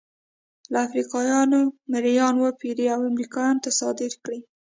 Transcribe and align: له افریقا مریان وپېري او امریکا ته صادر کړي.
له 0.71 0.77
افریقا 0.87 1.19
مریان 1.91 2.35
وپېري 2.39 2.85
او 2.95 2.99
امریکا 3.11 3.43
ته 3.63 3.69
صادر 3.79 4.11
کړي. 4.23 4.39